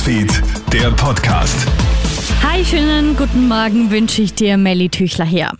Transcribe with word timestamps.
Newsfeed, 0.00 0.42
der 0.72 0.90
Podcast. 0.92 1.66
Hi, 2.42 2.64
schönen 2.64 3.16
guten 3.18 3.48
Morgen 3.48 3.90
wünsche 3.90 4.22
ich 4.22 4.32
dir, 4.32 4.56
Melly 4.56 4.88
Tüchler 4.88 5.26
hier. 5.26 5.50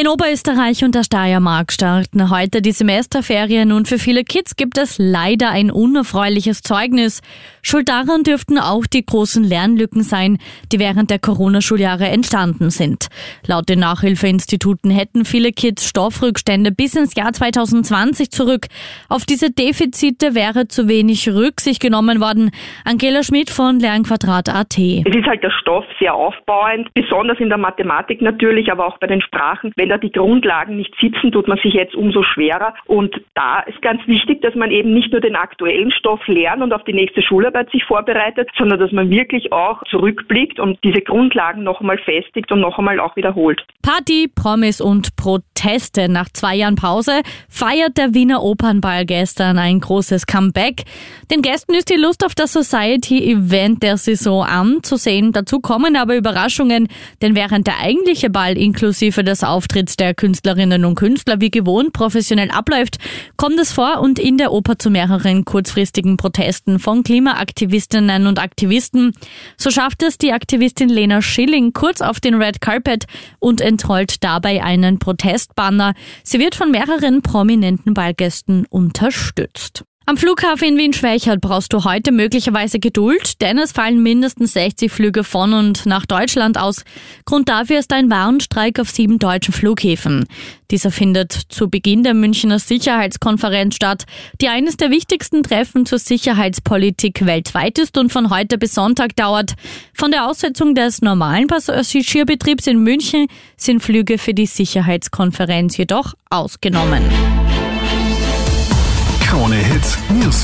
In 0.00 0.08
Oberösterreich 0.08 0.82
und 0.82 0.94
der 0.94 1.04
Steiermark 1.04 1.72
starten 1.72 2.30
heute 2.30 2.62
die 2.62 2.72
Semesterferien 2.72 3.70
und 3.70 3.86
für 3.86 3.98
viele 3.98 4.24
Kids 4.24 4.56
gibt 4.56 4.78
es 4.78 4.96
leider 4.98 5.50
ein 5.50 5.70
unerfreuliches 5.70 6.62
Zeugnis. 6.62 7.20
Schuld 7.60 7.90
daran 7.90 8.22
dürften 8.22 8.56
auch 8.56 8.86
die 8.86 9.04
großen 9.04 9.44
Lernlücken 9.44 10.02
sein, 10.02 10.38
die 10.72 10.78
während 10.78 11.10
der 11.10 11.18
Corona-Schuljahre 11.18 12.06
entstanden 12.06 12.70
sind. 12.70 13.08
Laut 13.46 13.68
den 13.68 13.80
Nachhilfeinstituten 13.80 14.90
hätten 14.90 15.26
viele 15.26 15.52
Kids 15.52 15.86
Stoffrückstände 15.86 16.72
bis 16.72 16.94
ins 16.96 17.14
Jahr 17.14 17.34
2020 17.34 18.30
zurück. 18.30 18.68
Auf 19.10 19.26
diese 19.26 19.50
Defizite 19.50 20.34
wäre 20.34 20.66
zu 20.66 20.88
wenig 20.88 21.28
Rücksicht 21.28 21.82
genommen 21.82 22.22
worden. 22.22 22.52
Angela 22.86 23.22
Schmidt 23.22 23.50
von 23.50 23.78
Lernquadrat.at. 23.78 24.78
Es 24.78 25.14
ist 25.14 25.26
halt 25.26 25.42
der 25.42 25.52
Stoff 25.60 25.84
sehr 25.98 26.14
aufbauend, 26.14 26.88
besonders 26.94 27.38
in 27.38 27.50
der 27.50 27.58
Mathematik 27.58 28.22
natürlich, 28.22 28.72
aber 28.72 28.86
auch 28.86 28.96
bei 28.96 29.06
den 29.06 29.20
Sprachen 29.20 29.72
wenn 29.76 29.89
da 29.90 29.98
die 29.98 30.12
Grundlagen 30.12 30.76
nicht 30.76 30.94
sitzen, 31.00 31.32
tut 31.32 31.48
man 31.48 31.58
sich 31.58 31.74
jetzt 31.74 31.94
umso 31.94 32.22
schwerer. 32.22 32.74
Und 32.86 33.14
da 33.34 33.60
ist 33.60 33.82
ganz 33.82 34.00
wichtig, 34.06 34.40
dass 34.42 34.54
man 34.54 34.70
eben 34.70 34.94
nicht 34.94 35.10
nur 35.10 35.20
den 35.20 35.36
aktuellen 35.36 35.90
Stoff 35.90 36.20
lernt 36.26 36.62
und 36.62 36.72
auf 36.72 36.84
die 36.84 36.92
nächste 36.92 37.22
Schularbeit 37.22 37.70
sich 37.70 37.84
vorbereitet, 37.84 38.48
sondern 38.56 38.78
dass 38.78 38.92
man 38.92 39.10
wirklich 39.10 39.52
auch 39.52 39.82
zurückblickt 39.90 40.60
und 40.60 40.78
diese 40.84 41.00
Grundlagen 41.00 41.64
noch 41.64 41.80
einmal 41.80 41.98
festigt 41.98 42.52
und 42.52 42.60
noch 42.60 42.78
einmal 42.78 43.00
auch 43.00 43.16
wiederholt. 43.16 43.64
Party, 43.82 44.28
Promis 44.32 44.80
und 44.80 45.16
Proteste. 45.16 46.08
Nach 46.08 46.28
zwei 46.28 46.54
Jahren 46.56 46.76
Pause 46.76 47.22
feiert 47.48 47.98
der 47.98 48.14
Wiener 48.14 48.42
Opernball 48.42 49.04
gestern 49.04 49.58
ein 49.58 49.80
großes 49.80 50.26
Comeback. 50.26 50.84
Den 51.30 51.42
Gästen 51.42 51.74
ist 51.74 51.90
die 51.90 52.00
Lust 52.00 52.24
auf 52.24 52.34
das 52.34 52.52
Society-Event 52.52 53.82
der 53.82 53.96
Saison 53.96 54.44
anzusehen. 54.44 55.32
Dazu 55.32 55.60
kommen 55.60 55.96
aber 55.96 56.16
Überraschungen, 56.16 56.88
denn 57.22 57.34
während 57.34 57.66
der 57.66 57.80
eigentliche 57.80 58.30
Ball 58.30 58.56
inklusive 58.56 59.24
des 59.24 59.42
Auftritts 59.70 59.90
Auftritt 59.90 60.00
der 60.00 60.14
Künstlerinnen 60.14 60.84
und 60.84 60.96
Künstler 60.96 61.40
wie 61.40 61.50
gewohnt 61.50 61.92
professionell 61.92 62.50
abläuft, 62.50 62.96
kommt 63.36 63.56
es 63.60 63.70
vor 63.70 64.00
und 64.00 64.18
in 64.18 64.36
der 64.36 64.50
Oper 64.50 64.80
zu 64.80 64.90
mehreren 64.90 65.44
kurzfristigen 65.44 66.16
Protesten 66.16 66.80
von 66.80 67.04
Klimaaktivistinnen 67.04 68.26
und 68.26 68.40
Aktivisten. 68.40 69.12
So 69.56 69.70
schafft 69.70 70.02
es 70.02 70.18
die 70.18 70.32
Aktivistin 70.32 70.88
Lena 70.88 71.22
Schilling 71.22 71.72
kurz 71.72 72.00
auf 72.00 72.18
den 72.18 72.34
Red 72.34 72.60
Carpet 72.60 73.04
und 73.38 73.60
entrollt 73.60 74.24
dabei 74.24 74.60
einen 74.64 74.98
Protestbanner. 74.98 75.94
Sie 76.24 76.40
wird 76.40 76.56
von 76.56 76.72
mehreren 76.72 77.22
prominenten 77.22 77.94
Ballgästen 77.94 78.66
unterstützt. 78.70 79.84
Am 80.10 80.16
Flughafen 80.16 80.66
in 80.66 80.76
Wien-Schwächert 80.76 81.40
brauchst 81.40 81.72
du 81.72 81.84
heute 81.84 82.10
möglicherweise 82.10 82.80
Geduld, 82.80 83.40
denn 83.40 83.58
es 83.58 83.70
fallen 83.70 84.02
mindestens 84.02 84.54
60 84.54 84.90
Flüge 84.90 85.22
von 85.22 85.52
und 85.52 85.86
nach 85.86 86.04
Deutschland 86.04 86.58
aus. 86.58 86.82
Grund 87.26 87.48
dafür 87.48 87.78
ist 87.78 87.92
ein 87.92 88.10
Warnstreik 88.10 88.80
auf 88.80 88.90
sieben 88.90 89.20
deutschen 89.20 89.54
Flughäfen. 89.54 90.26
Dieser 90.72 90.90
findet 90.90 91.30
zu 91.32 91.70
Beginn 91.70 92.02
der 92.02 92.14
Münchner 92.14 92.58
Sicherheitskonferenz 92.58 93.76
statt, 93.76 94.02
die 94.40 94.48
eines 94.48 94.76
der 94.76 94.90
wichtigsten 94.90 95.44
Treffen 95.44 95.86
zur 95.86 96.00
Sicherheitspolitik 96.00 97.24
weltweit 97.24 97.78
ist 97.78 97.96
und 97.96 98.10
von 98.10 98.30
heute 98.30 98.58
bis 98.58 98.74
Sonntag 98.74 99.14
dauert. 99.14 99.52
Von 99.94 100.10
der 100.10 100.26
Aussetzung 100.28 100.74
des 100.74 101.02
normalen 101.02 101.46
Passagierbetriebs 101.46 102.66
in 102.66 102.82
München 102.82 103.28
sind 103.56 103.80
Flüge 103.80 104.18
für 104.18 104.34
die 104.34 104.46
Sicherheitskonferenz 104.46 105.76
jedoch 105.76 106.14
ausgenommen. 106.30 107.04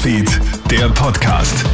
Newsfeed, 0.07 0.41
der 0.71 0.89
Podcast. 0.91 1.65